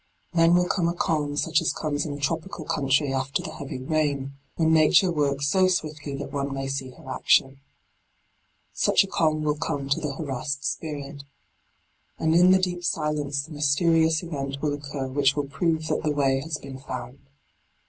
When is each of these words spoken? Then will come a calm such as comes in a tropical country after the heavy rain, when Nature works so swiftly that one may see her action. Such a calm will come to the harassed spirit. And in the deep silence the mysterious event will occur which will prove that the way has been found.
Then 0.33 0.55
will 0.55 0.67
come 0.67 0.87
a 0.87 0.95
calm 0.95 1.37
such 1.37 1.61
as 1.61 1.71
comes 1.71 2.07
in 2.07 2.13
a 2.13 2.19
tropical 2.19 2.65
country 2.65 3.13
after 3.13 3.43
the 3.43 3.51
heavy 3.53 3.77
rain, 3.83 4.33
when 4.55 4.73
Nature 4.73 5.11
works 5.11 5.47
so 5.47 5.67
swiftly 5.67 6.15
that 6.17 6.31
one 6.31 6.51
may 6.51 6.67
see 6.69 6.89
her 6.89 7.07
action. 7.07 7.61
Such 8.73 9.03
a 9.03 9.07
calm 9.07 9.43
will 9.43 9.57
come 9.57 9.89
to 9.89 9.99
the 9.99 10.15
harassed 10.15 10.63
spirit. 10.65 11.21
And 12.17 12.33
in 12.33 12.49
the 12.49 12.57
deep 12.57 12.83
silence 12.83 13.43
the 13.43 13.51
mysterious 13.51 14.23
event 14.23 14.59
will 14.59 14.73
occur 14.73 15.05
which 15.07 15.35
will 15.35 15.45
prove 15.45 15.85
that 15.89 16.01
the 16.01 16.11
way 16.13 16.39
has 16.39 16.57
been 16.57 16.79
found. 16.79 17.19